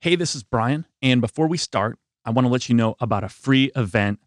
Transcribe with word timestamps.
Hey, 0.00 0.14
this 0.14 0.36
is 0.36 0.44
Brian. 0.44 0.84
And 1.02 1.20
before 1.20 1.48
we 1.48 1.58
start, 1.58 1.98
I 2.24 2.30
want 2.30 2.44
to 2.46 2.52
let 2.52 2.68
you 2.68 2.74
know 2.76 2.94
about 3.00 3.24
a 3.24 3.28
free 3.28 3.72
event 3.74 4.20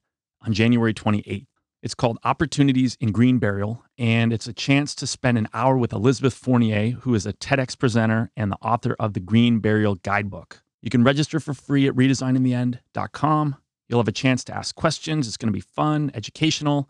on 0.46 0.52
January 0.52 0.94
28th. 0.94 1.46
It's 1.82 1.96
called 1.96 2.20
Opportunities 2.26 2.98
in 3.00 3.14
Green 3.14 3.38
Burial, 3.38 3.82
and 3.98 4.34
it's 4.34 4.48
a 4.48 4.54
chance 4.54 4.94
to 4.96 5.08
spend 5.08 5.38
an 5.38 5.48
hour 5.54 5.78
with 5.78 5.94
Elizabeth 5.94 6.34
Fournier, 6.34 6.98
who 7.00 7.16
is 7.16 7.26
a 7.26 7.32
TEDx 7.32 7.80
presenter 7.80 8.32
and 8.36 8.52
the 8.52 8.58
author 8.58 8.98
of 9.00 9.14
the 9.14 9.22
Green 9.22 9.60
Burial 9.60 9.96
Guidebook. 9.96 10.62
You 10.82 10.90
can 10.90 11.06
register 11.06 11.40
for 11.40 11.54
free 11.54 11.88
at 11.88 11.94
redesigningtheend.com. 11.94 13.56
You'll 13.88 14.00
have 14.00 14.10
a 14.10 14.12
chance 14.12 14.44
to 14.44 14.54
ask 14.54 14.76
questions. 14.76 15.26
It's 15.26 15.38
going 15.38 15.54
to 15.54 15.58
be 15.58 15.62
fun, 15.62 16.12
educational, 16.14 16.90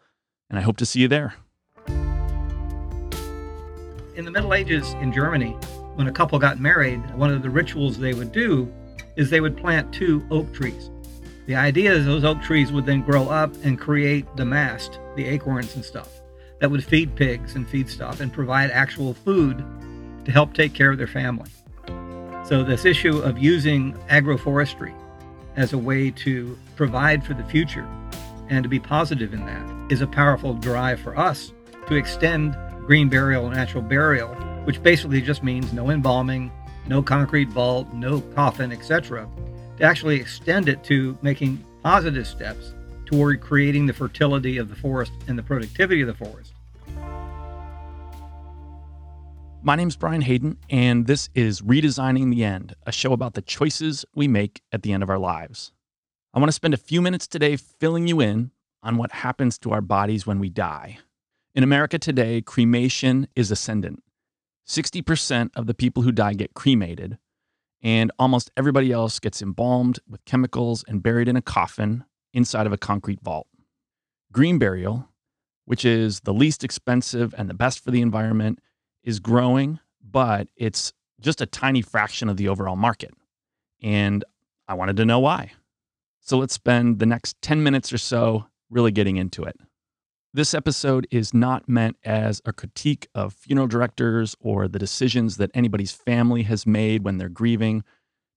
and 0.49 0.57
I 0.57 0.63
hope 0.63 0.77
to 0.77 0.87
see 0.87 1.01
you 1.01 1.07
there. 1.07 1.35
In 4.15 4.25
the 4.25 4.31
Middle 4.31 4.55
Ages 4.55 4.93
in 5.01 5.13
Germany, 5.13 5.55
when 5.95 6.07
a 6.07 6.11
couple 6.11 6.39
got 6.39 6.59
married, 6.59 6.99
one 7.15 7.33
of 7.33 7.41
the 7.41 7.49
rituals 7.49 7.97
they 7.97 8.13
would 8.13 8.31
do 8.31 8.71
is 9.15 9.29
they 9.29 9.41
would 9.41 9.57
plant 9.57 9.93
two 9.93 10.25
oak 10.31 10.51
trees. 10.53 10.89
The 11.47 11.55
idea 11.55 11.91
is 11.91 12.05
those 12.05 12.23
oak 12.23 12.41
trees 12.41 12.71
would 12.71 12.85
then 12.85 13.01
grow 13.01 13.27
up 13.27 13.53
and 13.63 13.79
create 13.79 14.25
the 14.37 14.45
mast, 14.45 14.99
the 15.15 15.25
acorns 15.25 15.75
and 15.75 15.83
stuff, 15.83 16.21
that 16.59 16.71
would 16.71 16.83
feed 16.83 17.15
pigs 17.15 17.55
and 17.55 17.67
feed 17.67 17.89
stuff 17.89 18.21
and 18.21 18.31
provide 18.31 18.71
actual 18.71 19.13
food 19.13 19.63
to 20.25 20.31
help 20.31 20.53
take 20.53 20.73
care 20.73 20.91
of 20.91 20.97
their 20.97 21.07
family. 21.07 21.49
So, 22.45 22.63
this 22.63 22.85
issue 22.85 23.17
of 23.19 23.37
using 23.37 23.93
agroforestry 24.09 24.93
as 25.55 25.73
a 25.73 25.77
way 25.77 26.11
to 26.11 26.57
provide 26.75 27.25
for 27.25 27.33
the 27.33 27.43
future 27.43 27.87
and 28.49 28.63
to 28.63 28.69
be 28.69 28.79
positive 28.79 29.33
in 29.33 29.45
that 29.45 29.91
is 29.91 30.01
a 30.01 30.07
powerful 30.07 30.53
drive 30.53 30.99
for 30.99 31.17
us 31.17 31.51
to 31.87 31.95
extend 31.95 32.55
green 32.85 33.09
burial, 33.09 33.45
and 33.47 33.55
natural 33.55 33.83
burial, 33.83 34.35
which 34.65 34.81
basically 34.83 35.21
just 35.21 35.43
means 35.43 35.73
no 35.73 35.89
embalming, 35.89 36.51
no 36.87 37.01
concrete 37.01 37.49
vault, 37.49 37.91
no 37.93 38.21
coffin, 38.35 38.71
etc., 38.71 39.27
to 39.77 39.83
actually 39.83 40.17
extend 40.17 40.69
it 40.69 40.83
to 40.83 41.17
making 41.21 41.63
positive 41.83 42.27
steps 42.27 42.73
toward 43.05 43.41
creating 43.41 43.85
the 43.85 43.93
fertility 43.93 44.57
of 44.57 44.69
the 44.69 44.75
forest 44.75 45.11
and 45.27 45.37
the 45.37 45.43
productivity 45.43 46.01
of 46.01 46.07
the 46.07 46.13
forest. 46.13 46.53
My 49.63 49.75
name 49.75 49.89
is 49.89 49.95
Brian 49.95 50.21
Hayden, 50.21 50.57
and 50.69 51.05
this 51.05 51.29
is 51.35 51.61
Redesigning 51.61 52.31
the 52.31 52.43
End, 52.43 52.75
a 52.87 52.91
show 52.91 53.13
about 53.13 53.35
the 53.35 53.43
choices 53.43 54.05
we 54.15 54.27
make 54.27 54.61
at 54.71 54.81
the 54.81 54.91
end 54.91 55.03
of 55.03 55.09
our 55.09 55.19
lives. 55.19 55.71
I 56.33 56.39
want 56.39 56.47
to 56.47 56.53
spend 56.53 56.73
a 56.73 56.77
few 56.77 57.01
minutes 57.01 57.27
today 57.27 57.57
filling 57.57 58.07
you 58.07 58.21
in 58.21 58.51
on 58.81 58.97
what 58.97 59.11
happens 59.11 59.57
to 59.59 59.71
our 59.71 59.81
bodies 59.81 60.25
when 60.25 60.39
we 60.39 60.49
die. 60.49 60.97
In 61.53 61.63
America 61.63 61.99
today, 61.99 62.41
cremation 62.41 63.27
is 63.35 63.51
ascendant. 63.51 64.01
60% 64.67 65.51
of 65.55 65.65
the 65.67 65.73
people 65.73 66.03
who 66.03 66.11
die 66.11 66.33
get 66.33 66.53
cremated, 66.53 67.17
and 67.81 68.11
almost 68.19 68.51
everybody 68.55 68.91
else 68.91 69.19
gets 69.19 69.41
embalmed 69.41 69.99
with 70.07 70.23
chemicals 70.25 70.83
and 70.87 71.03
buried 71.03 71.27
in 71.27 71.35
a 71.35 71.41
coffin 71.41 72.03
inside 72.33 72.67
of 72.67 72.73
a 72.73 72.77
concrete 72.77 73.21
vault. 73.21 73.47
Green 74.31 74.59
burial, 74.59 75.09
which 75.65 75.83
is 75.83 76.21
the 76.21 76.33
least 76.33 76.63
expensive 76.63 77.33
and 77.37 77.49
the 77.49 77.53
best 77.53 77.83
for 77.83 77.91
the 77.91 78.01
environment, 78.01 78.59
is 79.03 79.19
growing, 79.19 79.79
but 80.01 80.47
it's 80.55 80.93
just 81.19 81.41
a 81.41 81.45
tiny 81.45 81.81
fraction 81.81 82.29
of 82.29 82.37
the 82.37 82.47
overall 82.47 82.75
market. 82.75 83.13
And 83.81 84.23
I 84.67 84.73
wanted 84.73 84.97
to 84.97 85.05
know 85.05 85.19
why. 85.19 85.51
So 86.19 86.37
let's 86.37 86.53
spend 86.53 86.99
the 86.99 87.05
next 87.05 87.41
10 87.41 87.63
minutes 87.63 87.91
or 87.91 87.97
so 87.97 88.45
really 88.69 88.91
getting 88.91 89.17
into 89.17 89.43
it. 89.43 89.59
This 90.33 90.53
episode 90.53 91.07
is 91.11 91.33
not 91.33 91.67
meant 91.67 91.97
as 92.05 92.41
a 92.45 92.53
critique 92.53 93.09
of 93.13 93.33
funeral 93.33 93.67
directors 93.67 94.33
or 94.39 94.69
the 94.69 94.79
decisions 94.79 95.35
that 95.37 95.51
anybody's 95.53 95.91
family 95.91 96.43
has 96.43 96.65
made 96.65 97.03
when 97.03 97.17
they're 97.17 97.27
grieving. 97.27 97.83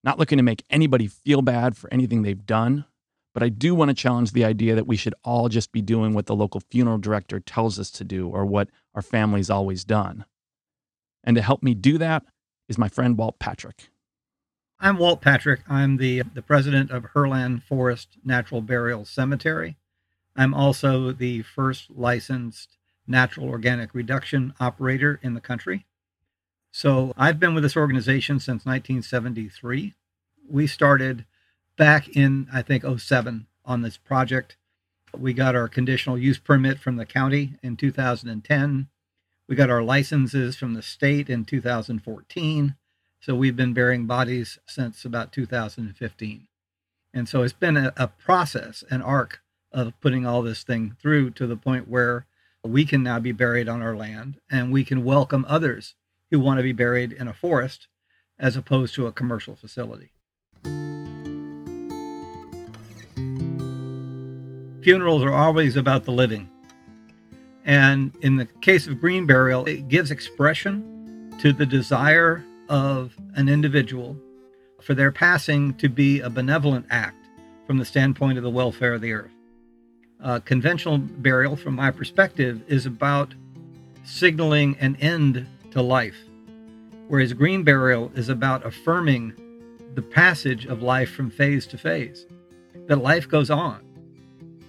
Not 0.02 0.18
looking 0.18 0.38
to 0.38 0.42
make 0.42 0.64
anybody 0.70 1.06
feel 1.06 1.40
bad 1.40 1.76
for 1.76 1.88
anything 1.92 2.22
they've 2.22 2.44
done, 2.44 2.84
but 3.32 3.44
I 3.44 3.48
do 3.48 3.76
want 3.76 3.90
to 3.90 3.94
challenge 3.94 4.32
the 4.32 4.44
idea 4.44 4.74
that 4.74 4.88
we 4.88 4.96
should 4.96 5.14
all 5.22 5.48
just 5.48 5.70
be 5.70 5.82
doing 5.82 6.14
what 6.14 6.26
the 6.26 6.34
local 6.34 6.60
funeral 6.68 6.98
director 6.98 7.38
tells 7.38 7.78
us 7.78 7.92
to 7.92 8.02
do 8.02 8.28
or 8.28 8.44
what 8.44 8.70
our 8.96 9.02
family's 9.02 9.48
always 9.48 9.84
done. 9.84 10.24
And 11.22 11.36
to 11.36 11.42
help 11.42 11.62
me 11.62 11.74
do 11.74 11.96
that 11.98 12.24
is 12.68 12.76
my 12.76 12.88
friend 12.88 13.16
Walt 13.16 13.38
Patrick. 13.38 13.88
I'm 14.80 14.98
Walt 14.98 15.20
Patrick. 15.20 15.60
I'm 15.68 15.98
the, 15.98 16.24
the 16.34 16.42
president 16.42 16.90
of 16.90 17.04
Herland 17.14 17.62
Forest 17.62 18.18
Natural 18.24 18.62
Burial 18.62 19.04
Cemetery. 19.04 19.76
I'm 20.36 20.54
also 20.54 21.12
the 21.12 21.42
first 21.42 21.90
licensed 21.90 22.76
natural 23.06 23.48
organic 23.48 23.94
reduction 23.94 24.54
operator 24.58 25.20
in 25.22 25.34
the 25.34 25.40
country. 25.40 25.86
So 26.72 27.12
I've 27.16 27.38
been 27.38 27.54
with 27.54 27.62
this 27.62 27.76
organization 27.76 28.40
since 28.40 28.66
1973. 28.66 29.94
We 30.50 30.66
started 30.66 31.24
back 31.76 32.08
in, 32.08 32.48
I 32.52 32.62
think, 32.62 32.84
07 32.84 33.46
on 33.64 33.82
this 33.82 33.96
project. 33.96 34.56
We 35.16 35.32
got 35.32 35.54
our 35.54 35.68
conditional 35.68 36.18
use 36.18 36.38
permit 36.38 36.80
from 36.80 36.96
the 36.96 37.06
county 37.06 37.54
in 37.62 37.76
2010. 37.76 38.88
We 39.48 39.54
got 39.54 39.70
our 39.70 39.82
licenses 39.82 40.56
from 40.56 40.74
the 40.74 40.82
state 40.82 41.30
in 41.30 41.44
2014. 41.44 42.74
So 43.20 43.34
we've 43.34 43.56
been 43.56 43.72
burying 43.72 44.06
bodies 44.06 44.58
since 44.66 45.04
about 45.04 45.32
2015. 45.32 46.48
And 47.12 47.28
so 47.28 47.42
it's 47.42 47.52
been 47.52 47.76
a, 47.76 47.92
a 47.96 48.08
process, 48.08 48.82
an 48.90 49.00
arc 49.00 49.43
of 49.74 50.00
putting 50.00 50.24
all 50.24 50.40
this 50.40 50.62
thing 50.62 50.96
through 51.02 51.30
to 51.30 51.46
the 51.46 51.56
point 51.56 51.88
where 51.88 52.26
we 52.62 52.86
can 52.86 53.02
now 53.02 53.18
be 53.18 53.32
buried 53.32 53.68
on 53.68 53.82
our 53.82 53.94
land 53.94 54.38
and 54.50 54.72
we 54.72 54.84
can 54.84 55.04
welcome 55.04 55.44
others 55.48 55.94
who 56.30 56.40
want 56.40 56.58
to 56.58 56.62
be 56.62 56.72
buried 56.72 57.12
in 57.12 57.28
a 57.28 57.34
forest 57.34 57.88
as 58.38 58.56
opposed 58.56 58.94
to 58.94 59.06
a 59.06 59.12
commercial 59.12 59.54
facility. 59.54 60.10
Funerals 64.82 65.22
are 65.22 65.32
always 65.32 65.76
about 65.76 66.04
the 66.04 66.12
living. 66.12 66.48
And 67.64 68.14
in 68.20 68.36
the 68.36 68.46
case 68.46 68.86
of 68.86 69.00
green 69.00 69.26
burial, 69.26 69.64
it 69.66 69.88
gives 69.88 70.10
expression 70.10 71.34
to 71.40 71.52
the 71.52 71.66
desire 71.66 72.44
of 72.68 73.16
an 73.34 73.48
individual 73.48 74.16
for 74.80 74.94
their 74.94 75.10
passing 75.10 75.74
to 75.74 75.88
be 75.88 76.20
a 76.20 76.30
benevolent 76.30 76.86
act 76.90 77.16
from 77.66 77.78
the 77.78 77.84
standpoint 77.84 78.36
of 78.36 78.44
the 78.44 78.50
welfare 78.50 78.92
of 78.92 79.00
the 79.00 79.12
earth. 79.12 79.33
Uh, 80.24 80.40
conventional 80.40 80.96
burial, 80.96 81.54
from 81.54 81.74
my 81.74 81.90
perspective, 81.90 82.62
is 82.66 82.86
about 82.86 83.34
signaling 84.04 84.74
an 84.80 84.96
end 84.96 85.46
to 85.70 85.82
life, 85.82 86.16
whereas 87.08 87.34
green 87.34 87.62
burial 87.62 88.10
is 88.14 88.30
about 88.30 88.64
affirming 88.64 89.34
the 89.94 90.00
passage 90.00 90.64
of 90.64 90.82
life 90.82 91.10
from 91.10 91.30
phase 91.30 91.66
to 91.66 91.76
phase, 91.76 92.26
that 92.86 92.96
life 92.96 93.28
goes 93.28 93.50
on. 93.50 93.84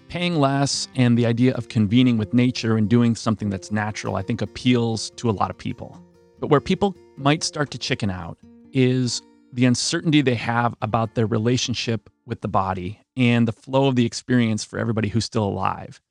Paying 0.09 0.35
less 0.35 0.89
and 0.95 1.17
the 1.17 1.25
idea 1.25 1.53
of 1.53 1.69
convening 1.69 2.17
with 2.17 2.33
nature 2.33 2.75
and 2.75 2.89
doing 2.89 3.15
something 3.15 3.49
that's 3.49 3.71
natural, 3.71 4.17
I 4.17 4.23
think, 4.23 4.41
appeals 4.41 5.11
to 5.11 5.29
a 5.29 5.31
lot 5.31 5.49
of 5.49 5.57
people. 5.57 5.97
But 6.39 6.47
where 6.47 6.61
people 6.61 6.97
might 7.15 7.43
start 7.43 7.71
to 7.71 7.77
chicken 7.77 8.09
out 8.09 8.37
is 8.73 9.21
the 9.53 9.63
uncertainty 9.63 10.21
they 10.21 10.35
have 10.35 10.75
about 10.81 11.15
their 11.15 11.25
relationship 11.25 12.09
with 12.25 12.41
the 12.41 12.49
body 12.49 12.99
and 13.17 13.47
the 13.47 13.53
flow 13.53 13.87
of 13.87 13.95
the 13.95 14.05
experience 14.05 14.63
for 14.63 14.79
everybody 14.79 15.09
who's 15.09 15.25
still 15.25 15.43
alive. 15.43 16.01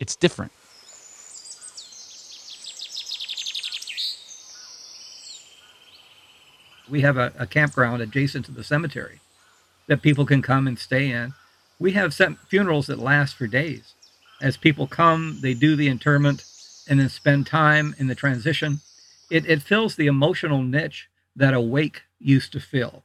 It's 0.00 0.16
different. 0.16 0.52
We 6.90 7.02
have 7.02 7.16
a, 7.16 7.32
a 7.38 7.46
campground 7.46 8.02
adjacent 8.02 8.46
to 8.46 8.52
the 8.52 8.64
cemetery 8.64 9.20
that 9.86 10.02
people 10.02 10.24
can 10.26 10.42
come 10.42 10.66
and 10.66 10.78
stay 10.78 11.10
in. 11.10 11.34
We 11.78 11.92
have 11.92 12.14
funerals 12.48 12.86
that 12.86 12.98
last 12.98 13.36
for 13.36 13.46
days. 13.46 13.94
As 14.40 14.56
people 14.56 14.86
come, 14.86 15.38
they 15.40 15.54
do 15.54 15.76
the 15.76 15.88
interment 15.88 16.44
and 16.88 17.00
then 17.00 17.08
spend 17.08 17.46
time 17.46 17.94
in 17.98 18.06
the 18.06 18.14
transition. 18.14 18.80
It, 19.30 19.46
it 19.46 19.62
fills 19.62 19.96
the 19.96 20.06
emotional 20.06 20.62
niche 20.62 21.08
that 21.36 21.54
a 21.54 21.60
wake 21.60 22.02
used 22.18 22.52
to 22.52 22.60
fill. 22.60 23.04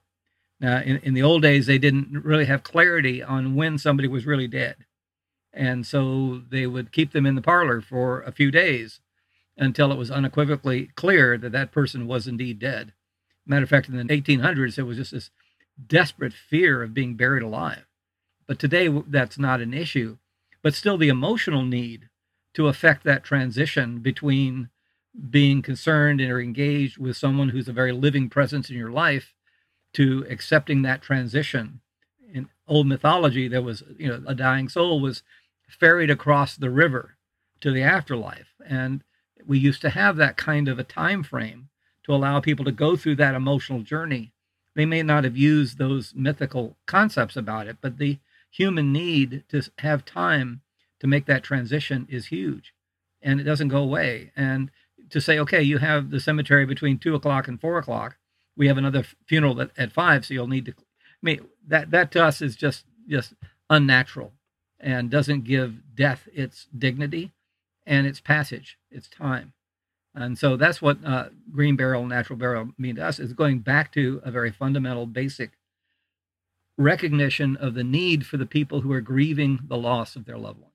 Now, 0.60 0.80
in, 0.82 0.98
in 0.98 1.14
the 1.14 1.24
old 1.24 1.42
days, 1.42 1.66
they 1.66 1.78
didn't 1.78 2.24
really 2.24 2.46
have 2.46 2.64
clarity 2.64 3.22
on 3.22 3.56
when 3.56 3.78
somebody 3.78 4.08
was 4.08 4.26
really 4.26 4.48
dead. 4.48 4.78
And 5.52 5.86
so 5.86 6.42
they 6.50 6.66
would 6.66 6.92
keep 6.92 7.12
them 7.12 7.26
in 7.26 7.36
the 7.36 7.42
parlor 7.42 7.82
for 7.82 8.22
a 8.22 8.32
few 8.32 8.50
days 8.50 9.02
until 9.58 9.92
it 9.92 9.98
was 9.98 10.10
unequivocally 10.10 10.90
clear 10.96 11.38
that 11.38 11.52
that 11.52 11.72
person 11.72 12.08
was 12.08 12.28
indeed 12.28 12.60
dead. 12.60 12.94
Matter 13.46 13.64
of 13.64 13.70
fact, 13.70 13.88
in 13.88 13.96
the 13.96 14.04
1800s, 14.04 14.76
there 14.76 14.86
was 14.86 14.98
just 14.98 15.12
this 15.12 15.30
desperate 15.86 16.34
fear 16.34 16.82
of 16.82 16.94
being 16.94 17.16
buried 17.16 17.44
alive. 17.44 17.86
But 18.48 18.58
today, 18.58 18.88
that's 19.08 19.38
not 19.38 19.62
an 19.62 19.74
issue. 19.74 20.18
But 20.62 20.74
still, 20.74 20.98
the 20.98 21.10
emotional 21.10 21.64
need 21.64 22.10
to 22.54 22.68
affect 22.68 23.04
that 23.04 23.24
transition 23.24 24.00
between 24.00 24.70
being 25.30 25.62
concerned 25.62 26.22
and 26.22 26.32
or 26.32 26.42
engaged 26.42 26.98
with 26.98 27.18
someone 27.18 27.50
who's 27.50 27.68
a 27.68 27.74
very 27.74 27.92
living 27.92 28.30
presence 28.30 28.70
in 28.70 28.76
your 28.76 28.92
life 28.92 29.34
to 29.94 30.26
accepting 30.30 30.82
that 30.82 31.02
transition. 31.02 31.82
In 32.34 32.50
old 32.68 32.88
mythology, 32.88 33.48
there 33.48 33.62
was, 33.62 33.84
you 33.98 34.08
know, 34.08 34.24
a 34.26 34.36
dying 34.36 34.70
soul 34.70 35.00
was 35.00 35.24
ferried 35.68 36.10
across 36.10 36.56
the 36.56 36.70
river 36.70 37.16
to 37.62 37.72
the 37.72 37.84
afterlife. 37.84 38.54
And 38.66 39.04
we 39.46 39.60
used 39.60 39.82
to 39.82 39.90
have 39.90 40.18
that 40.18 40.38
kind 40.38 40.68
of 40.68 40.80
a 40.80 40.84
time 40.84 41.24
frame 41.24 41.70
to 42.06 42.14
allow 42.14 42.40
people 42.40 42.66
to 42.66 42.72
go 42.72 42.96
through 42.96 43.16
that 43.18 43.36
emotional 43.36 43.82
journey 43.82 44.34
they 44.76 44.86
may 44.86 45.04
not 45.04 45.24
have 45.24 45.38
used 45.38 45.78
those 45.78 46.14
mythical 46.16 46.78
concepts 46.86 47.36
about 47.36 47.68
it, 47.68 47.78
but 47.82 47.98
the 47.98 48.20
human 48.50 48.92
need 48.92 49.44
to 49.50 49.62
have 49.80 50.06
time 50.06 50.62
to 51.00 51.08
make 51.08 51.26
that 51.26 51.44
transition 51.44 52.08
is 52.10 52.28
huge 52.28 52.74
and 53.22 53.40
it 53.40 53.44
doesn't 53.44 53.68
go 53.70 53.82
away. 53.82 54.32
And 54.36 54.72
to 55.10 55.22
say, 55.22 55.40
okay, 55.40 55.62
you 55.62 55.78
have 55.78 56.10
the 56.10 56.20
cemetery 56.20 56.66
between 56.66 56.98
two 56.98 57.16
o'clock 57.16 57.48
and 57.48 57.60
four 57.60 57.78
o'clock, 57.78 58.18
we 58.56 58.68
have 58.68 58.78
another 58.78 59.04
funeral 59.28 59.62
at, 59.62 59.72
at 59.78 59.92
five, 59.92 60.26
so 60.26 60.34
you'll 60.34 60.48
need 60.48 60.66
to. 60.66 60.72
I 60.72 61.22
mean, 61.22 61.42
that 61.68 61.92
that 61.92 62.12
to 62.12 62.24
us 62.24 62.42
is 62.42 62.56
just 62.56 62.86
just 63.08 63.34
unnatural 63.70 64.34
and 64.80 65.10
doesn't 65.10 65.46
give 65.46 65.96
death 65.96 66.28
its 66.34 66.68
dignity 66.78 67.32
and 67.86 68.06
its 68.06 68.20
passage, 68.20 68.78
its 68.92 69.08
time. 69.08 69.54
And 70.16 70.38
so 70.38 70.58
that's 70.58 70.82
what 70.82 71.04
uh, 71.04 71.30
green 71.52 71.76
burial, 71.76 72.06
natural 72.06 72.38
burial 72.38 72.70
mean 72.78 72.96
to 72.98 73.06
us 73.06 73.20
is 73.20 73.34
going 73.34 73.60
back 73.60 73.92
to 73.94 74.22
a 74.24 74.30
very 74.30 74.52
fundamental, 74.52 75.08
basic 75.08 75.52
recognition 76.78 77.56
of 77.58 77.74
the 77.74 77.84
need 77.84 78.26
for 78.26 78.38
the 78.38 78.46
people 78.46 78.82
who 78.82 78.92
are 78.92 79.02
grieving 79.02 79.60
the 79.68 79.78
loss 79.78 80.16
of 80.16 80.26
their 80.26 80.38
loved 80.38 80.62
one. 80.62 80.73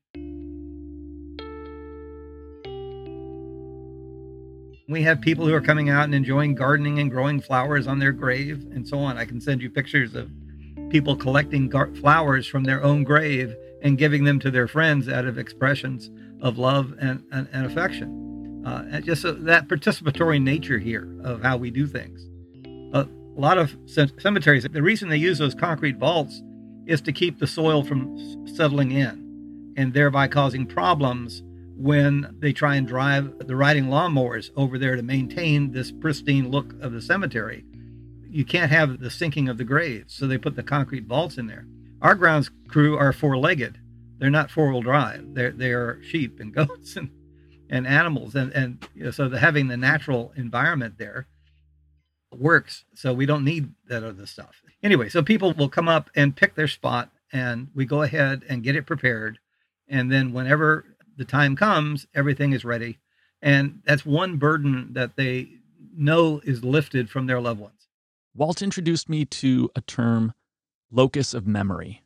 We 4.88 5.02
have 5.02 5.20
people 5.20 5.46
who 5.46 5.52
are 5.52 5.61
coming 5.61 5.90
out 5.90 6.05
and 6.05 6.14
enjoying 6.14 6.55
gardening 6.55 6.99
and 6.99 7.11
growing 7.11 7.43
flowers 7.43 7.87
on 7.87 7.99
their 7.99 8.11
grave 8.11 8.67
and 8.73 8.88
so 8.88 8.99
on. 8.99 9.19
I 9.19 9.26
can 9.26 9.38
send 9.38 9.61
you 9.61 9.69
pictures 9.69 10.14
of 10.14 10.31
people 10.88 11.14
collecting 11.14 11.69
gar- 11.69 11.94
flowers 11.96 12.46
from 12.46 12.64
their 12.64 12.82
own 12.82 13.05
grave 13.05 13.55
and 13.82 13.99
giving 13.99 14.25
them 14.25 14.38
to 14.40 14.50
their 14.50 14.67
friends 14.67 15.06
out 15.06 15.26
of 15.26 15.37
expressions 15.37 16.11
of 16.40 16.56
love 16.56 16.94
and, 16.99 17.23
and, 17.31 17.49
and 17.52 17.67
affection. 17.67 18.64
Uh, 18.67 18.87
and 18.90 19.05
just 19.05 19.25
that 19.44 19.69
participatory 19.69 20.43
nature 20.43 20.79
here 20.79 21.06
of 21.23 21.43
how 21.43 21.58
we 21.58 21.70
do 21.70 21.87
things. 21.87 22.26
Uh, 22.94 23.05
a 23.37 23.40
lot 23.40 23.58
of 23.58 23.76
cemeteries, 24.19 24.64
the 24.73 24.82
reason 24.82 25.11
they 25.11 25.19
use 25.19 25.37
those 25.37 25.55
concrete 25.55 25.99
vaults 25.99 26.43
is 26.87 27.02
to 27.02 27.12
keep 27.12 27.38
the 27.38 27.46
soil 27.46 27.85
from 27.85 28.46
settling 28.49 28.93
in 28.93 29.75
and 29.76 29.93
thereby 29.93 30.26
causing 30.26 30.64
problems 30.64 31.43
when 31.78 32.34
they 32.40 32.52
try 32.52 32.75
and 32.75 32.88
drive 32.88 33.46
the 33.46 33.54
riding 33.54 33.84
lawnmowers 33.84 34.50
over 34.56 34.78
there 34.78 34.96
to 34.96 35.02
maintain 35.02 35.70
this 35.70 35.92
pristine 35.92 36.50
look 36.50 36.75
of 36.82 36.90
the 36.90 37.00
cemetery. 37.00 37.64
You 38.28 38.44
can't 38.44 38.72
have 38.72 38.98
the 38.98 39.10
sinking 39.10 39.48
of 39.48 39.58
the 39.58 39.64
graves, 39.64 40.12
so 40.12 40.26
they 40.26 40.38
put 40.38 40.56
the 40.56 40.64
concrete 40.64 41.06
vaults 41.06 41.38
in 41.38 41.46
there. 41.46 41.66
Our 42.02 42.16
grounds 42.16 42.50
crew 42.66 42.98
are 42.98 43.12
four-legged; 43.12 43.78
they're 44.19 44.28
not 44.28 44.50
four-wheel 44.50 44.82
drive. 44.82 45.34
They're 45.34 45.52
they 45.52 45.70
are 45.70 46.02
sheep 46.02 46.40
and 46.40 46.52
goats 46.54 46.96
and 46.96 47.10
and 47.70 47.86
animals, 47.86 48.34
and 48.34 48.52
and 48.52 48.84
you 48.94 49.04
know, 49.04 49.10
so 49.12 49.28
the, 49.28 49.38
having 49.38 49.69
the 49.69 49.76
natural 49.76 50.32
environment 50.36 50.98
there 50.98 51.28
works. 52.36 52.84
So 52.94 53.12
we 53.12 53.25
don't 53.25 53.44
need 53.44 53.72
that 53.86 54.02
other 54.02 54.26
stuff. 54.26 54.62
Anyway, 54.82 55.08
so 55.08 55.22
people 55.22 55.52
will 55.52 55.69
come 55.69 55.88
up 55.88 56.10
and 56.16 56.34
pick 56.34 56.56
their 56.56 56.69
spot, 56.69 57.10
and 57.32 57.69
we 57.72 57.84
go 57.84 58.02
ahead 58.02 58.42
and 58.48 58.64
get 58.64 58.75
it 58.75 58.84
prepared, 58.84 59.38
and 59.88 60.10
then 60.10 60.32
whenever 60.32 60.84
the 61.19 61.25
time 61.25 61.56
comes, 61.56 62.06
everything 62.15 62.53
is 62.53 62.65
ready. 62.65 62.99
And 63.43 63.82
that's 63.85 64.06
one 64.06 64.37
burden 64.37 64.93
that 64.93 65.17
they 65.17 65.49
know 65.94 66.41
is 66.44 66.65
lifted 66.65 67.11
from 67.11 67.26
their 67.26 67.41
loved 67.41 67.61
ones. 67.61 67.88
Walt 68.35 68.62
introduced 68.62 69.09
me 69.09 69.25
to 69.25 69.69
a 69.76 69.81
term, 69.81 70.32
locus 70.91 71.35
of 71.35 71.47
memory, 71.47 72.05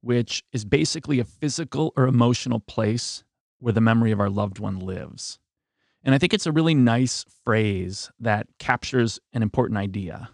which 0.00 0.42
is 0.52 0.64
basically 0.64 1.20
a 1.20 1.24
physical 1.24 1.92
or 1.96 2.06
emotional 2.06 2.58
place 2.58 3.22
where 3.58 3.72
the 3.72 3.80
memory 3.80 4.10
of 4.10 4.20
our 4.20 4.30
loved 4.30 4.58
one 4.58 4.78
lives. 4.78 5.38
And 6.02 6.14
I 6.14 6.18
think 6.18 6.34
it's 6.34 6.46
a 6.46 6.52
really 6.52 6.74
nice 6.74 7.24
phrase 7.44 8.10
that 8.18 8.46
captures 8.58 9.20
an 9.32 9.42
important 9.42 9.78
idea. 9.78 10.30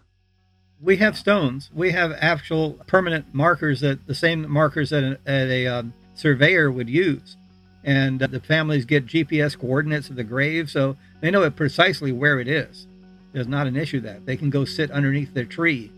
We 0.81 0.97
have 0.97 1.17
stones. 1.17 1.69
We 1.73 1.91
have 1.91 2.11
actual 2.17 2.73
permanent 2.87 3.33
markers 3.33 3.81
that 3.81 4.07
the 4.07 4.15
same 4.15 4.49
markers 4.49 4.89
that 4.89 5.03
a, 5.03 5.19
that 5.25 5.49
a 5.49 5.67
um, 5.67 5.93
surveyor 6.15 6.71
would 6.71 6.89
use 6.89 7.37
and 7.83 8.19
the 8.19 8.39
families 8.39 8.85
get 8.85 9.07
GPS 9.07 9.57
coordinates 9.57 10.09
of 10.09 10.15
the 10.15 10.23
grave, 10.23 10.69
so 10.69 10.97
they 11.19 11.31
know 11.31 11.43
it 11.43 11.55
precisely 11.55 12.11
where 12.11 12.39
it 12.39 12.47
is. 12.47 12.87
There's 13.33 13.47
not 13.47 13.67
an 13.67 13.75
issue 13.75 14.01
that 14.01 14.25
they 14.25 14.37
can 14.37 14.49
go 14.49 14.65
sit 14.65 14.91
underneath 14.91 15.33
their 15.33 15.45
tree, 15.45 15.91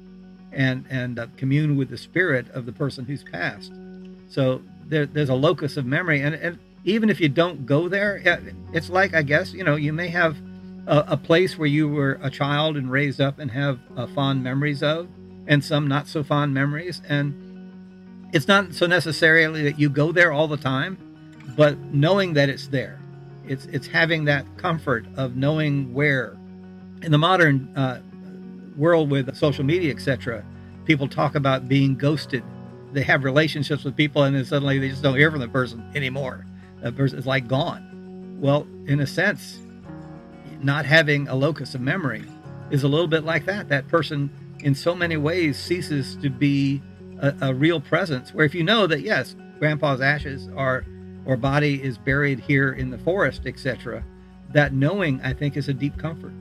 and 0.51 0.85
and 0.89 1.19
uh, 1.19 1.27
commune 1.35 1.75
with 1.75 1.89
the 1.89 1.97
spirit 1.97 2.49
of 2.51 2.65
the 2.65 2.71
person 2.71 3.05
who's 3.05 3.23
passed. 3.23 3.73
So 4.29 4.61
there, 4.85 5.05
there's 5.05 5.29
a 5.29 5.35
locus 5.35 5.77
of 5.77 5.85
memory, 5.85 6.21
and, 6.21 6.35
and 6.35 6.59
even 6.85 7.09
if 7.09 7.19
you 7.19 7.29
don't 7.29 7.65
go 7.65 7.89
there, 7.89 8.21
it's 8.71 8.89
like 8.89 9.13
I 9.13 9.23
guess 9.23 9.53
you 9.53 9.63
know 9.63 9.75
you 9.75 9.91
may 9.91 10.07
have 10.07 10.37
a, 10.87 11.03
a 11.09 11.17
place 11.17 11.57
where 11.57 11.67
you 11.67 11.89
were 11.89 12.19
a 12.21 12.29
child 12.29 12.77
and 12.77 12.89
raised 12.89 13.19
up 13.19 13.39
and 13.39 13.51
have 13.51 13.79
uh, 13.97 14.07
fond 14.07 14.41
memories 14.41 14.81
of, 14.81 15.09
and 15.47 15.63
some 15.63 15.87
not 15.87 16.07
so 16.07 16.23
fond 16.23 16.53
memories, 16.53 17.01
and 17.09 18.29
it's 18.31 18.47
not 18.47 18.73
so 18.73 18.85
necessarily 18.85 19.63
that 19.63 19.79
you 19.79 19.89
go 19.89 20.13
there 20.13 20.31
all 20.31 20.47
the 20.47 20.57
time 20.57 20.97
but 21.55 21.77
knowing 21.93 22.33
that 22.33 22.49
it's 22.49 22.67
there. 22.67 22.99
It's 23.47 23.65
it's 23.65 23.87
having 23.87 24.25
that 24.25 24.45
comfort 24.57 25.05
of 25.17 25.35
knowing 25.35 25.93
where 25.93 26.37
in 27.01 27.11
the 27.11 27.17
modern 27.17 27.71
uh, 27.75 28.01
world 28.77 29.11
with 29.11 29.35
social 29.35 29.63
media 29.63 29.93
etc 29.93 30.43
people 30.85 31.07
talk 31.07 31.35
about 31.35 31.67
being 31.67 31.95
ghosted. 31.95 32.43
They 32.91 33.03
have 33.03 33.23
relationships 33.23 33.83
with 33.83 33.95
people 33.95 34.23
and 34.23 34.35
then 34.35 34.45
suddenly 34.45 34.79
they 34.79 34.89
just 34.89 35.01
don't 35.01 35.15
hear 35.15 35.31
from 35.31 35.39
the 35.39 35.47
person 35.47 35.83
anymore. 35.95 36.45
That 36.81 36.95
person 36.95 37.19
is 37.19 37.25
like 37.25 37.47
gone. 37.47 38.37
Well 38.39 38.67
in 38.87 38.99
a 38.99 39.07
sense 39.07 39.59
not 40.61 40.85
having 40.85 41.27
a 41.27 41.35
locus 41.35 41.75
of 41.75 41.81
memory 41.81 42.23
is 42.71 42.83
a 42.83 42.87
little 42.87 43.07
bit 43.07 43.25
like 43.25 43.45
that. 43.45 43.67
That 43.67 43.87
person 43.89 44.29
in 44.59 44.73
so 44.73 44.95
many 44.95 45.17
ways 45.17 45.57
ceases 45.57 46.15
to 46.17 46.29
be 46.29 46.81
a, 47.19 47.33
a 47.41 47.53
real 47.53 47.81
presence 47.81 48.33
where 48.33 48.45
if 48.45 48.55
you 48.55 48.63
know 48.63 48.87
that 48.87 49.01
yes 49.01 49.35
grandpa's 49.59 50.01
ashes 50.01 50.49
are 50.55 50.85
or 51.25 51.37
body 51.37 51.81
is 51.81 51.97
buried 51.97 52.39
here 52.39 52.73
in 52.73 52.89
the 52.89 52.97
forest, 52.97 53.43
etc. 53.45 54.03
That 54.51 54.73
knowing, 54.73 55.21
I 55.21 55.33
think, 55.33 55.57
is 55.57 55.69
a 55.69 55.73
deep 55.73 55.97
comfort. 55.97 56.33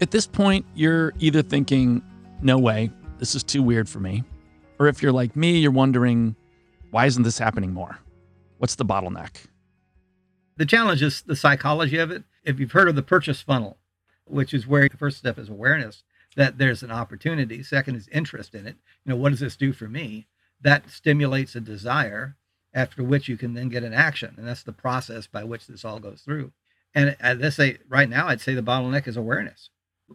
At 0.00 0.10
this 0.10 0.26
point, 0.26 0.66
you're 0.74 1.12
either 1.18 1.42
thinking, 1.42 2.02
no 2.40 2.58
way, 2.58 2.90
this 3.18 3.34
is 3.34 3.42
too 3.44 3.62
weird 3.62 3.88
for 3.88 4.00
me. 4.00 4.24
Or 4.78 4.88
if 4.88 5.02
you're 5.02 5.12
like 5.12 5.36
me, 5.36 5.58
you're 5.58 5.70
wondering, 5.70 6.34
why 6.90 7.06
isn't 7.06 7.22
this 7.22 7.38
happening 7.38 7.72
more? 7.72 7.98
What's 8.58 8.74
the 8.74 8.84
bottleneck? 8.84 9.46
The 10.56 10.66
challenge 10.66 11.02
is 11.02 11.22
the 11.22 11.36
psychology 11.36 11.98
of 11.98 12.10
it. 12.10 12.24
If 12.44 12.58
you've 12.58 12.72
heard 12.72 12.88
of 12.88 12.96
the 12.96 13.02
purchase 13.02 13.40
funnel, 13.40 13.78
which 14.24 14.52
is 14.52 14.66
where 14.66 14.88
the 14.88 14.96
first 14.96 15.18
step 15.18 15.38
is 15.38 15.48
awareness 15.48 16.02
that 16.36 16.58
there's 16.58 16.82
an 16.82 16.90
opportunity. 16.90 17.62
Second 17.62 17.96
is 17.96 18.08
interest 18.08 18.54
in 18.54 18.66
it. 18.66 18.76
You 19.04 19.10
know, 19.10 19.16
what 19.16 19.30
does 19.30 19.40
this 19.40 19.56
do 19.56 19.72
for 19.72 19.88
me? 19.88 20.26
That 20.60 20.88
stimulates 20.90 21.54
a 21.54 21.60
desire 21.60 22.36
after 22.74 23.02
which 23.02 23.28
you 23.28 23.36
can 23.36 23.54
then 23.54 23.68
get 23.68 23.84
an 23.84 23.92
action. 23.92 24.34
And 24.36 24.46
that's 24.46 24.62
the 24.62 24.72
process 24.72 25.26
by 25.26 25.44
which 25.44 25.66
this 25.66 25.84
all 25.84 26.00
goes 26.00 26.22
through. 26.22 26.52
And 26.94 27.16
at 27.20 27.40
this 27.40 27.56
say 27.56 27.78
right 27.88 28.08
now, 28.08 28.28
I'd 28.28 28.40
say 28.40 28.54
the 28.54 28.62
bottleneck 28.62 29.06
is 29.06 29.16
awareness. 29.16 29.70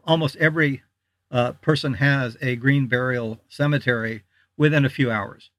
Almost 0.05 0.35
every 0.37 0.83
uh, 1.31 1.53
person 1.53 1.95
has 1.95 2.37
a 2.41 2.55
green 2.55 2.87
burial 2.87 3.41
cemetery 3.49 4.23
within 4.57 4.85
a 4.85 4.89
few 4.89 5.11
hours 5.11 5.49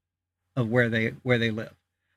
of 0.56 0.68
where 0.68 0.88
they 0.88 1.08
where 1.22 1.38
they 1.38 1.50
live. 1.50 1.74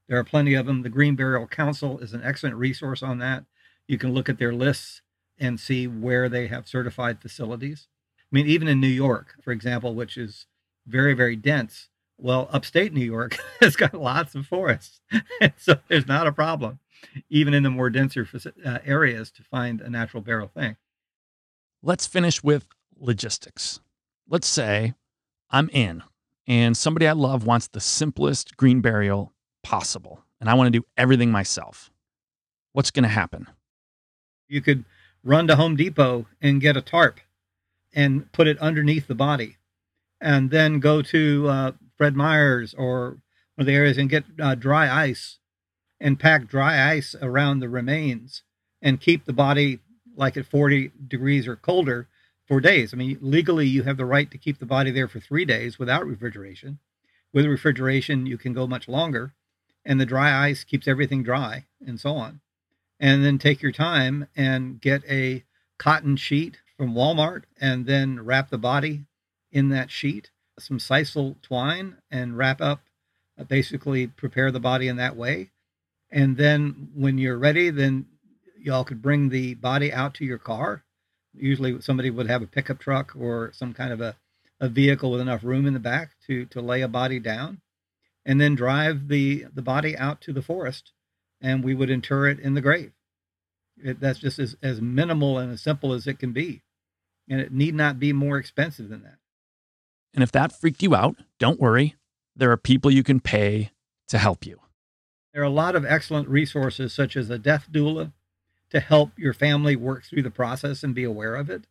There 0.07 0.19
are 0.19 0.25
plenty 0.25 0.55
of 0.55 0.65
them. 0.65 0.81
The 0.81 0.89
Green 0.89 1.15
Burial 1.15 1.47
Council 1.47 1.99
is 1.99 2.13
an 2.13 2.21
excellent 2.21 2.57
resource 2.57 3.01
on 3.01 3.19
that. 3.19 3.45
You 3.87 3.97
can 3.97 4.13
look 4.13 4.27
at 4.27 4.39
their 4.39 4.53
lists 4.53 5.01
and 5.39 5.57
see 5.57 5.87
where 5.87 6.27
they 6.27 6.47
have 6.47 6.67
certified 6.67 7.21
facilities. 7.21 7.87
I 8.19 8.35
mean, 8.35 8.45
even 8.45 8.67
in 8.67 8.81
New 8.81 8.87
York, 8.87 9.35
for 9.41 9.51
example, 9.51 9.95
which 9.95 10.17
is 10.17 10.47
very, 10.85 11.13
very 11.13 11.37
dense, 11.37 11.87
well, 12.21 12.47
upstate 12.51 12.93
New 12.93 13.03
York 13.03 13.37
has 13.61 13.75
got 13.75 13.93
lots 13.93 14.35
of 14.35 14.45
forests, 14.45 15.01
so 15.57 15.75
there's 15.87 16.07
not 16.07 16.27
a 16.27 16.31
problem, 16.31 16.79
even 17.29 17.53
in 17.53 17.63
the 17.63 17.69
more 17.69 17.89
denser 17.89 18.27
uh, 18.65 18.79
areas, 18.85 19.31
to 19.31 19.43
find 19.43 19.81
a 19.81 19.89
natural 19.89 20.21
burial 20.21 20.47
thing. 20.47 20.77
Let's 21.81 22.05
finish 22.05 22.43
with 22.43 22.67
logistics. 22.97 23.79
Let's 24.29 24.47
say 24.47 24.93
I'm 25.49 25.69
in, 25.69 26.03
and 26.47 26.77
somebody 26.77 27.07
I 27.07 27.13
love 27.13 27.45
wants 27.45 27.67
the 27.67 27.79
simplest 27.79 28.55
green 28.55 28.81
burial 28.81 29.33
possible, 29.63 30.23
and 30.39 30.49
I 30.49 30.53
want 30.53 30.67
to 30.67 30.79
do 30.79 30.85
everything 30.95 31.31
myself. 31.31 31.91
What's 32.73 32.91
going 32.91 33.03
to 33.03 33.09
happen? 33.09 33.47
You 34.47 34.61
could 34.61 34.85
run 35.23 35.47
to 35.47 35.55
Home 35.55 35.75
Depot 35.75 36.27
and 36.39 36.61
get 36.61 36.77
a 36.77 36.81
tarp 36.81 37.19
and 37.93 38.31
put 38.31 38.47
it 38.47 38.59
underneath 38.59 39.07
the 39.07 39.15
body, 39.15 39.57
and 40.21 40.51
then 40.51 40.79
go 40.79 41.01
to 41.01 41.47
uh, 41.49 41.71
Fred 42.01 42.15
Meyer's 42.15 42.73
or 42.73 43.09
one 43.53 43.59
of 43.59 43.65
the 43.67 43.75
areas 43.75 43.99
and 43.99 44.09
get 44.09 44.23
uh, 44.41 44.55
dry 44.55 44.89
ice 44.89 45.37
and 45.99 46.19
pack 46.19 46.47
dry 46.47 46.91
ice 46.91 47.13
around 47.21 47.59
the 47.59 47.69
remains 47.69 48.41
and 48.81 48.99
keep 48.99 49.25
the 49.25 49.33
body 49.33 49.77
like 50.15 50.35
at 50.35 50.47
40 50.47 50.91
degrees 51.07 51.47
or 51.47 51.55
colder 51.55 52.07
for 52.47 52.59
days. 52.59 52.91
I 52.91 52.97
mean, 52.97 53.19
legally, 53.21 53.67
you 53.67 53.83
have 53.83 53.97
the 53.97 54.05
right 54.07 54.31
to 54.31 54.39
keep 54.39 54.57
the 54.57 54.65
body 54.65 54.89
there 54.89 55.07
for 55.07 55.19
three 55.19 55.45
days 55.45 55.77
without 55.77 56.07
refrigeration. 56.07 56.79
With 57.33 57.45
refrigeration, 57.45 58.25
you 58.25 58.39
can 58.39 58.53
go 58.53 58.65
much 58.65 58.87
longer, 58.87 59.35
and 59.85 60.01
the 60.01 60.05
dry 60.07 60.47
ice 60.47 60.63
keeps 60.63 60.87
everything 60.87 61.21
dry 61.21 61.67
and 61.85 61.99
so 61.99 62.15
on. 62.15 62.41
And 62.99 63.23
then 63.23 63.37
take 63.37 63.61
your 63.61 63.71
time 63.71 64.27
and 64.35 64.81
get 64.81 65.03
a 65.07 65.43
cotton 65.77 66.15
sheet 66.15 66.61
from 66.75 66.95
Walmart 66.95 67.43
and 67.59 67.85
then 67.85 68.25
wrap 68.25 68.49
the 68.49 68.57
body 68.57 69.03
in 69.51 69.69
that 69.69 69.91
sheet, 69.91 70.30
some 70.59 70.77
sisal 70.77 71.41
twine, 71.41 71.97
and 72.09 72.37
wrap 72.37 72.61
up, 72.61 72.81
uh, 73.39 73.43
basically 73.43 74.07
prepare 74.07 74.51
the 74.51 74.59
body 74.59 74.87
in 74.87 74.97
that 74.97 75.15
way. 75.15 75.51
And 76.11 76.37
then 76.37 76.89
when 76.93 77.17
you're 77.17 77.37
ready, 77.37 77.69
then 77.69 78.05
y'all 78.59 78.83
could 78.83 79.01
bring 79.01 79.29
the 79.29 79.55
body 79.55 79.91
out 79.91 80.13
to 80.15 80.25
your 80.25 80.37
car. 80.37 80.83
Usually 81.33 81.79
somebody 81.81 82.09
would 82.09 82.29
have 82.29 82.41
a 82.41 82.47
pickup 82.47 82.79
truck 82.79 83.15
or 83.17 83.51
some 83.53 83.73
kind 83.73 83.93
of 83.93 84.01
a, 84.01 84.15
a 84.59 84.67
vehicle 84.67 85.11
with 85.11 85.21
enough 85.21 85.43
room 85.43 85.65
in 85.65 85.73
the 85.73 85.79
back 85.79 86.11
to, 86.27 86.45
to 86.47 86.61
lay 86.61 86.81
a 86.81 86.87
body 86.87 87.19
down 87.19 87.61
and 88.25 88.39
then 88.39 88.55
drive 88.55 89.07
the, 89.07 89.45
the 89.53 89.61
body 89.61 89.97
out 89.97 90.21
to 90.21 90.33
the 90.33 90.41
forest 90.41 90.91
and 91.41 91.63
we 91.63 91.73
would 91.73 91.89
inter 91.89 92.27
it 92.27 92.39
in 92.39 92.53
the 92.53 92.61
grave. 92.61 92.91
It, 93.77 93.99
that's 93.99 94.19
just 94.19 94.37
as, 94.37 94.55
as 94.61 94.81
minimal 94.81 95.39
and 95.39 95.51
as 95.51 95.61
simple 95.61 95.93
as 95.93 96.05
it 96.05 96.19
can 96.19 96.33
be. 96.33 96.61
And 97.29 97.39
it 97.39 97.51
need 97.51 97.73
not 97.73 97.99
be 97.99 98.13
more 98.13 98.37
expensive 98.37 98.89
than 98.89 99.03
that. 99.03 99.17
And 100.13 100.23
if 100.23 100.31
that 100.31 100.51
freaked 100.51 100.83
you 100.83 100.95
out, 100.95 101.15
don't 101.39 101.59
worry. 101.59 101.95
There 102.35 102.51
are 102.51 102.57
people 102.57 102.91
you 102.91 103.03
can 103.03 103.19
pay 103.19 103.71
to 104.07 104.17
help 104.17 104.45
you. 104.45 104.59
There 105.33 105.41
are 105.41 105.45
a 105.45 105.49
lot 105.49 105.75
of 105.75 105.85
excellent 105.85 106.27
resources, 106.27 106.93
such 106.93 107.15
as 107.15 107.29
a 107.29 107.39
death 107.39 107.67
doula, 107.71 108.11
to 108.69 108.79
help 108.79 109.11
your 109.17 109.33
family 109.33 109.75
work 109.75 110.03
through 110.03 110.23
the 110.23 110.31
process 110.31 110.83
and 110.83 110.95
be 110.95 111.03
aware 111.03 111.35
of 111.35 111.49
it. 111.49 111.65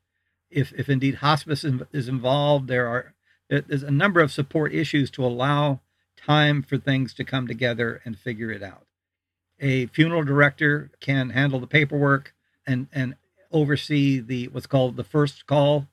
If, 0.51 0.73
if 0.73 0.89
indeed 0.89 1.17
hospice 1.17 1.65
is 1.65 2.09
involved, 2.09 2.69
there 2.69 2.89
are 2.89 3.15
there's 3.49 3.83
a 3.83 3.91
number 3.91 4.21
of 4.21 4.31
support 4.31 4.73
issues 4.73 5.11
to 5.11 5.25
allow 5.25 5.81
time 6.17 6.63
for 6.63 6.79
things 6.79 7.13
to 7.15 7.25
come 7.25 7.49
together 7.49 8.01
and 8.05 8.17
figure 8.17 8.51
it 8.51 8.63
out. 8.63 8.87
A 9.59 9.87
funeral 9.87 10.23
director 10.23 10.91
can 11.01 11.31
handle 11.31 11.59
the 11.59 11.67
paperwork 11.67 12.33
and, 12.67 12.87
and 12.93 13.17
oversee 13.51 14.21
the 14.21 14.47
what's 14.49 14.67
called 14.67 14.97
the 14.97 15.05
first 15.05 15.47
call, 15.47 15.89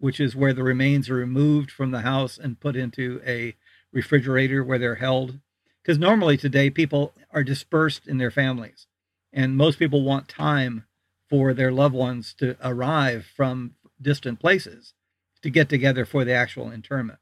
which 0.00 0.18
is 0.18 0.34
where 0.34 0.52
the 0.52 0.64
remains 0.64 1.08
are 1.08 1.14
removed 1.14 1.70
from 1.70 1.92
the 1.92 2.00
house 2.00 2.38
and 2.38 2.58
put 2.58 2.74
into 2.74 3.20
a 3.24 3.54
refrigerator 3.92 4.64
where 4.64 4.78
they're 4.78 4.96
held. 4.96 5.38
Because 5.82 5.98
normally 5.98 6.36
today 6.36 6.70
people 6.70 7.14
are 7.30 7.44
dispersed 7.44 8.06
in 8.08 8.18
their 8.18 8.30
families 8.30 8.86
and 9.32 9.56
most 9.56 9.78
people 9.78 10.02
want 10.02 10.28
time 10.28 10.84
for 11.28 11.54
their 11.54 11.70
loved 11.70 11.94
ones 11.94 12.34
to 12.38 12.56
arrive 12.62 13.24
from 13.36 13.74
distant 14.00 14.40
places 14.40 14.94
to 15.42 15.50
get 15.50 15.68
together 15.68 16.04
for 16.04 16.24
the 16.24 16.32
actual 16.32 16.70
interment. 16.70 17.20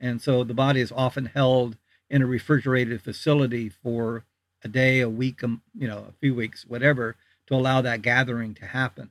And 0.00 0.20
so 0.20 0.44
the 0.44 0.54
body 0.54 0.80
is 0.80 0.92
often 0.92 1.26
held 1.26 1.76
in 2.10 2.22
a 2.22 2.26
refrigerated 2.26 3.00
facility 3.00 3.68
for 3.68 4.24
a 4.62 4.68
day, 4.68 5.00
a 5.00 5.08
week, 5.08 5.40
you 5.42 5.88
know, 5.88 6.06
a 6.08 6.12
few 6.20 6.34
weeks, 6.34 6.66
whatever, 6.66 7.16
to 7.46 7.54
allow 7.54 7.80
that 7.82 8.02
gathering 8.02 8.54
to 8.54 8.66
happen. 8.66 9.10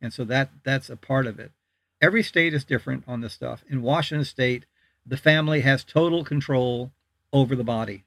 And 0.00 0.12
so 0.12 0.24
that 0.24 0.50
that's 0.64 0.90
a 0.90 0.96
part 0.96 1.26
of 1.26 1.38
it. 1.38 1.52
Every 2.04 2.22
state 2.22 2.52
is 2.52 2.66
different 2.66 3.04
on 3.08 3.22
this 3.22 3.32
stuff. 3.32 3.64
In 3.66 3.80
Washington 3.80 4.26
state, 4.26 4.66
the 5.06 5.16
family 5.16 5.62
has 5.62 5.82
total 5.82 6.22
control 6.22 6.92
over 7.32 7.56
the 7.56 7.64
body. 7.64 8.04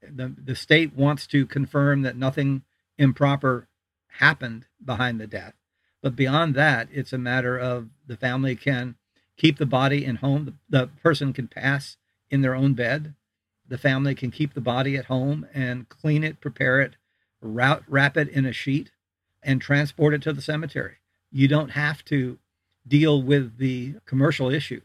The, 0.00 0.32
the 0.42 0.56
state 0.56 0.94
wants 0.96 1.26
to 1.26 1.44
confirm 1.44 2.00
that 2.00 2.16
nothing 2.16 2.62
improper 2.96 3.68
happened 4.20 4.64
behind 4.82 5.20
the 5.20 5.26
death. 5.26 5.52
But 6.00 6.16
beyond 6.16 6.54
that, 6.54 6.88
it's 6.90 7.12
a 7.12 7.18
matter 7.18 7.58
of 7.58 7.90
the 8.06 8.16
family 8.16 8.56
can 8.56 8.94
keep 9.36 9.58
the 9.58 9.66
body 9.66 10.02
in 10.02 10.16
home. 10.16 10.46
The, 10.46 10.54
the 10.78 10.86
person 11.02 11.34
can 11.34 11.46
pass 11.46 11.98
in 12.30 12.40
their 12.40 12.54
own 12.54 12.72
bed. 12.72 13.12
The 13.68 13.76
family 13.76 14.14
can 14.14 14.30
keep 14.30 14.54
the 14.54 14.62
body 14.62 14.96
at 14.96 15.12
home 15.12 15.46
and 15.52 15.90
clean 15.90 16.24
it, 16.24 16.40
prepare 16.40 16.80
it, 16.80 16.96
wrap, 17.42 17.82
wrap 17.86 18.16
it 18.16 18.30
in 18.30 18.46
a 18.46 18.52
sheet, 18.54 18.92
and 19.42 19.60
transport 19.60 20.14
it 20.14 20.22
to 20.22 20.32
the 20.32 20.40
cemetery. 20.40 20.94
You 21.30 21.48
don't 21.48 21.72
have 21.72 22.02
to 22.06 22.38
deal 22.86 23.22
with 23.22 23.58
the 23.58 23.94
commercial 24.06 24.50
issue. 24.50 24.80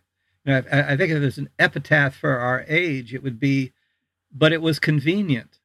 I, 0.46 0.58
I 0.72 0.98
think 0.98 1.12
if 1.12 1.22
there's 1.22 1.38
an 1.38 1.50
epitaph 1.60 2.16
for 2.16 2.38
our 2.38 2.66
age, 2.68 3.14
it 3.14 3.24
would 3.24 3.40
be, 3.40 3.74
but 4.32 4.54
it 4.54 4.62
was 4.62 4.80
convenient 4.80 5.60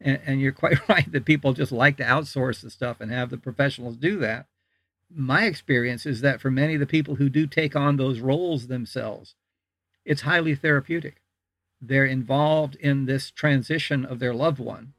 and, 0.00 0.20
and 0.24 0.40
you're 0.40 0.52
quite 0.64 0.88
right 0.88 1.10
that 1.12 1.24
people 1.24 1.52
just 1.52 1.72
like 1.72 1.96
to 1.98 2.04
outsource 2.04 2.60
the 2.60 2.70
stuff 2.70 3.00
and 3.00 3.10
have 3.10 3.30
the 3.30 3.38
professionals 3.38 3.96
do 3.96 4.18
that. 4.18 4.46
My 5.14 5.44
experience 5.44 6.04
is 6.04 6.20
that 6.22 6.40
for 6.40 6.50
many 6.50 6.74
of 6.74 6.80
the 6.80 6.86
people 6.86 7.16
who 7.16 7.28
do 7.28 7.46
take 7.46 7.76
on 7.76 7.96
those 7.96 8.20
roles 8.20 8.66
themselves, 8.66 9.34
it's 10.04 10.22
highly 10.22 10.54
therapeutic. 10.54 11.22
They're 11.80 12.06
involved 12.06 12.76
in 12.76 13.06
this 13.06 13.30
transition 13.30 14.04
of 14.04 14.18
their 14.18 14.34
loved 14.34 14.58
one. 14.58 14.94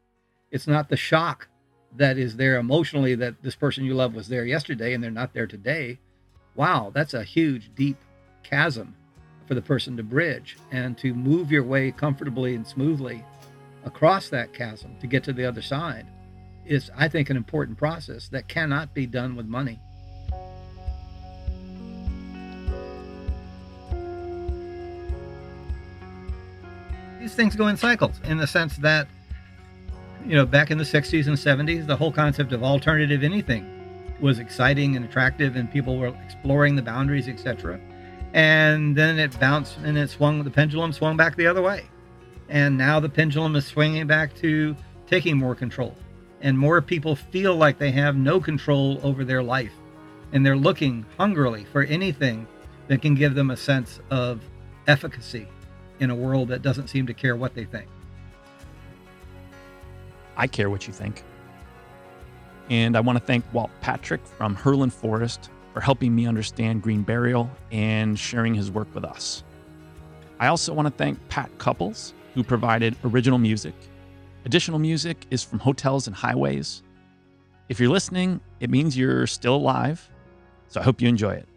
It's 0.52 0.68
not 0.68 0.90
the 0.90 0.98
shock 0.98 1.50
that 1.96 2.18
is 2.18 2.38
there 2.38 2.58
emotionally 2.58 3.16
that 3.16 3.42
this 3.42 3.56
person 3.56 3.84
you 3.84 3.96
love 3.96 4.14
was 4.14 4.28
there 4.28 4.46
yesterday 4.46 4.94
and 4.94 5.04
they're 5.04 5.12
not 5.12 5.34
there 5.34 5.48
today. 5.48 6.00
Wow, 6.58 6.92
that's 6.92 7.14
a 7.14 7.24
huge, 7.24 7.70
deep 7.76 7.98
chasm 8.42 8.96
for 9.46 9.54
the 9.54 9.62
person 9.62 9.96
to 9.96 10.04
bridge 10.04 10.58
and 10.72 10.98
to 10.98 11.14
move 11.14 11.52
your 11.52 11.64
way 11.64 11.92
comfortably 11.92 12.56
and 12.56 12.66
smoothly 12.66 13.24
across 13.86 14.30
that 14.30 14.54
chasm 14.54 14.98
to 15.00 15.06
get 15.06 15.24
to 15.26 15.34
the 15.34 15.46
other 15.46 15.62
side 15.62 16.08
is, 16.66 16.90
I 16.98 17.10
think, 17.10 17.30
an 17.30 17.38
important 17.38 17.78
process 17.78 18.28
that 18.30 18.48
cannot 18.48 18.94
be 18.96 19.06
done 19.06 19.36
with 19.36 19.46
money. 19.46 19.80
These 27.20 27.36
things 27.36 27.56
go 27.56 27.68
in 27.68 27.78
cycles 27.78 28.20
in 28.24 28.38
the 28.38 28.48
sense 28.48 28.78
that, 28.78 29.08
you 30.26 30.36
know, 30.36 30.46
back 30.46 30.72
in 30.72 30.80
the 30.80 30.84
60s 30.84 31.28
and 31.28 31.38
70s, 31.38 31.86
the 31.86 31.96
whole 31.96 32.12
concept 32.12 32.52
of 32.52 32.64
alternative 32.64 33.24
anything 33.24 33.77
was 34.20 34.40
exciting 34.40 34.96
and 34.96 35.06
attractive, 35.06 35.56
and 35.56 35.72
people 35.72 35.98
were 35.98 36.14
exploring 36.26 36.76
the 36.76 36.82
boundaries, 36.82 37.28
etc. 37.28 37.80
And 38.34 38.96
then 38.96 39.20
it 39.20 39.40
bounced 39.40 39.78
and 39.84 39.98
it 39.98 40.10
swung, 40.10 40.44
the 40.44 40.52
pendulum 40.52 40.94
swung 40.94 41.18
back 41.18 41.36
the 41.36 41.48
other 41.48 41.62
way 41.62 41.86
and 42.50 42.78
now 42.78 43.00
the 43.00 43.10
pendulum 43.10 43.56
is 43.56 43.66
swinging 43.66 44.08
back 44.08 44.34
to 44.36 44.76
taking 45.08 45.38
more 45.38 45.56
control. 45.56 45.96
And 46.42 46.58
more 46.58 46.82
people 46.82 47.16
feel 47.16 47.56
like 47.56 47.78
they 47.78 47.92
have 47.92 48.16
no 48.16 48.40
control 48.40 49.00
over 49.04 49.26
their 49.26 49.42
life. 49.42 49.74
And 50.32 50.46
they're 50.46 50.58
looking 50.58 51.06
hungrily 51.18 51.66
for 51.66 51.84
anything 51.84 52.48
that 52.88 53.02
can 53.02 53.16
give 53.16 53.34
them 53.34 53.50
a 53.50 53.58
sense 53.58 54.00
of 54.12 54.42
efficacy 54.88 55.48
in 56.00 56.10
a 56.10 56.16
world 56.16 56.50
that 56.50 56.62
doesn't 56.62 56.90
seem 56.90 57.08
to 57.08 57.14
care 57.14 57.36
what 57.36 57.56
they 57.56 57.66
think. 57.66 57.88
I 60.36 60.48
care 60.48 60.70
what 60.70 60.88
you 60.88 60.94
think. 60.94 61.24
And 62.70 62.98
I 62.98 63.00
want 63.00 63.18
to 63.18 63.24
thank 63.24 63.46
Walt 63.54 63.72
Patrick 63.82 64.26
from 64.26 64.56
Herland 64.56 64.92
Forest 64.92 65.50
for 65.74 65.82
helping 65.82 66.14
me 66.16 66.28
understand 66.28 66.82
green 66.82 67.02
burial 67.02 67.50
and 67.72 68.18
sharing 68.18 68.54
his 68.54 68.72
work 68.72 68.94
with 68.94 69.06
us. 69.06 69.44
I 70.40 70.48
also 70.48 70.74
want 70.74 70.88
to 70.88 70.94
thank 70.94 71.18
Pat 71.30 71.50
Couples 71.58 72.14
who 72.34 72.44
provided 72.44 72.96
original 73.04 73.40
music. 73.40 73.74
Additional 74.46 74.80
music 74.80 75.26
is 75.32 75.44
from 75.44 75.60
Hotels 75.60 76.08
and 76.08 76.16
Highways. 76.16 76.84
If 77.70 77.80
you're 77.80 77.90
listening, 77.90 78.40
it 78.60 78.70
means 78.70 78.98
you're 78.98 79.28
still 79.28 79.56
alive, 79.56 80.10
so 80.68 80.80
I 80.80 80.84
hope 80.84 81.02
you 81.02 81.08
enjoy 81.08 81.32
it. 81.32 81.48